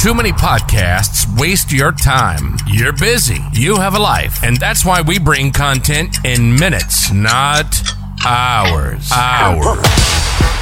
[0.00, 2.56] Too many podcasts waste your time.
[2.66, 3.36] You're busy.
[3.52, 4.42] You have a life.
[4.42, 7.82] And that's why we bring content in minutes, not
[8.24, 9.12] hours.
[9.12, 9.82] Hours.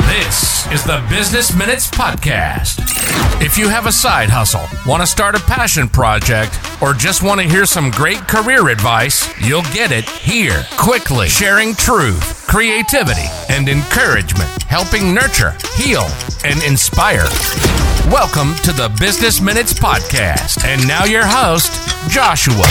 [0.08, 2.80] This is the Business Minutes Podcast.
[3.40, 7.40] If you have a side hustle, want to start a passion project, or just want
[7.40, 10.66] to hear some great career advice, you'll get it here.
[10.76, 16.08] Quickly sharing truth, creativity, and encouragement, helping nurture, heal,
[16.44, 17.28] and inspire.
[18.10, 20.64] Welcome to the Business Minutes Podcast.
[20.64, 21.70] And now your host,
[22.08, 22.64] Joshua.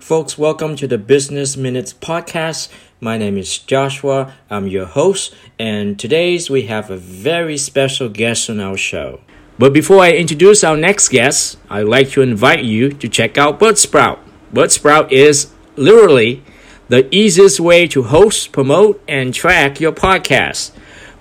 [0.00, 2.68] Folks, welcome to the Business Minutes podcast.
[3.00, 4.34] My name is Joshua.
[4.50, 9.20] I'm your host, and today's we have a very special guest on our show.
[9.58, 13.58] But before I introduce our next guest, I'd like to invite you to check out
[13.58, 14.18] Buzzsprout.
[14.52, 16.42] Buzzsprout is literally
[16.88, 20.72] the easiest way to host, promote, and track your podcast.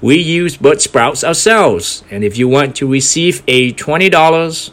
[0.01, 4.71] We use Buzzsprouts ourselves, and if you want to receive a $20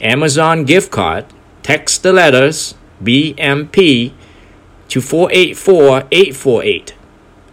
[0.00, 1.26] Amazon gift card,
[1.62, 4.12] text the letters BMP
[4.88, 6.94] to 484848.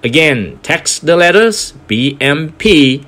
[0.04, 3.06] Again, text the letters BMP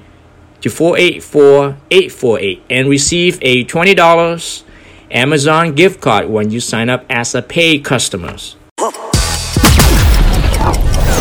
[0.61, 4.63] to 484848 and receive a $20
[5.11, 8.35] Amazon gift card when you sign up as a paid customer.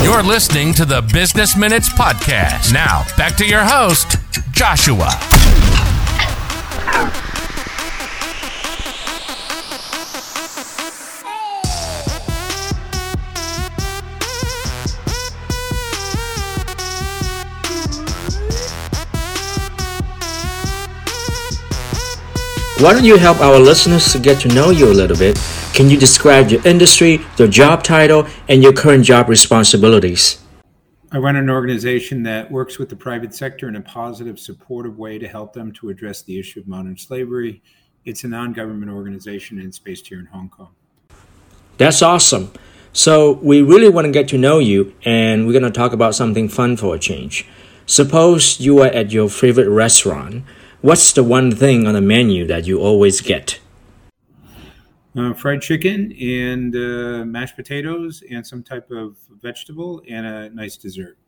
[0.03, 2.72] You're listening to the Business Minutes Podcast.
[2.72, 4.17] Now, back to your host,
[4.53, 5.11] Joshua.
[22.81, 25.37] Why don't you help our listeners to get to know you a little bit?
[25.75, 30.41] Can you describe your industry, your job title, and your current job responsibilities?
[31.11, 35.19] I run an organization that works with the private sector in a positive, supportive way
[35.19, 37.64] to help them to address the issue of modern slavery.
[38.05, 40.70] It's a non government organization and it's based here in Hong Kong.
[41.79, 42.52] That's awesome.
[42.92, 46.14] So, we really want to get to know you, and we're going to talk about
[46.14, 47.45] something fun for a change.
[47.86, 50.45] Suppose you are at your favorite restaurant
[50.80, 53.58] What's the one thing on the menu that you always get?
[55.16, 60.77] Uh, fried chicken and uh, mashed potatoes and some type of vegetable and a nice
[60.77, 61.18] dessert.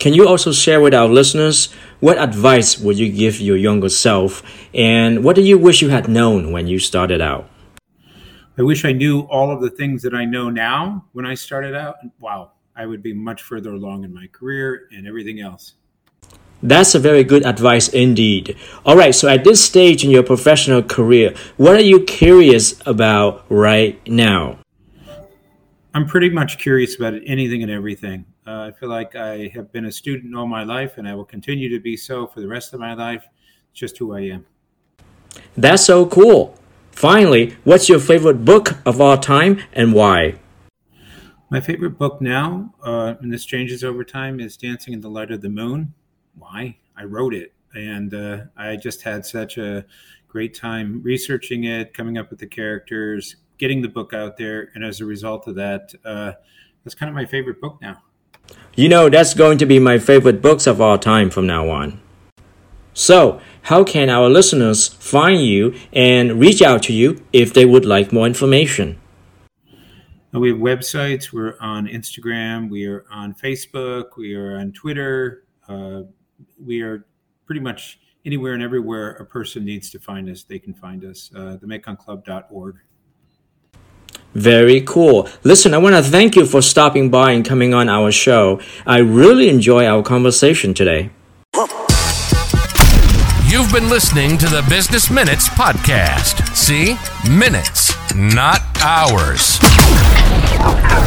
[0.00, 4.42] Can you also share with our listeners what advice would you give your younger self
[4.74, 7.48] and what do you wish you had known when you started out?
[8.58, 11.76] I wish I knew all of the things that I know now when I started
[11.76, 11.98] out.
[12.18, 15.74] Wow, I would be much further along in my career and everything else.
[16.62, 18.56] That's a very good advice indeed.
[18.84, 23.44] All right, so at this stage in your professional career, what are you curious about
[23.48, 24.58] right now?
[25.94, 28.26] I'm pretty much curious about anything and everything.
[28.46, 31.24] Uh, I feel like I have been a student all my life and I will
[31.24, 33.24] continue to be so for the rest of my life.
[33.70, 34.46] It's just who I am.
[35.56, 36.56] That's so cool.
[36.92, 40.34] Finally, what's your favorite book of all time and why?
[41.48, 45.30] My favorite book now, uh, and this changes over time, is Dancing in the Light
[45.30, 45.94] of the Moon
[46.34, 49.84] why I wrote it, and uh, I just had such a
[50.28, 54.84] great time researching it, coming up with the characters, getting the book out there, and
[54.84, 56.32] as a result of that, uh,
[56.84, 58.02] that's kind of my favorite book now.
[58.74, 62.00] You know, that's going to be my favorite books of all time from now on.
[62.94, 67.84] So, how can our listeners find you and reach out to you if they would
[67.84, 69.00] like more information?
[70.32, 71.32] We have websites.
[71.32, 72.70] We're on Instagram.
[72.70, 74.16] We are on Facebook.
[74.16, 75.44] We are on Twitter.
[75.68, 76.02] Uh,
[76.64, 77.04] we are
[77.46, 81.30] pretty much anywhere and everywhere a person needs to find us, they can find us.
[81.34, 82.76] Uh, themekongclub.org.
[84.34, 85.28] Very cool.
[85.42, 88.60] Listen, I want to thank you for stopping by and coming on our show.
[88.86, 91.10] I really enjoy our conversation today.
[93.46, 96.54] You've been listening to the Business Minutes podcast.
[96.54, 96.96] See?
[97.28, 99.58] Minutes, not hours.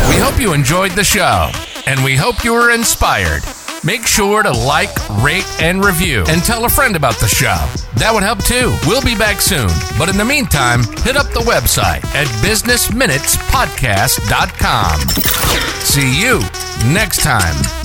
[0.09, 1.49] We hope you enjoyed the show,
[1.87, 3.43] and we hope you were inspired.
[3.85, 7.67] Make sure to like, rate, and review, and tell a friend about the show.
[7.99, 8.73] That would help too.
[8.87, 9.67] We'll be back soon.
[9.99, 14.99] But in the meantime, hit up the website at businessminutespodcast.com.
[15.83, 16.39] See you
[16.93, 17.82] next time.